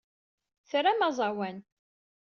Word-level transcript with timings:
Tram 0.69 0.99
aẓawan. 1.07 1.57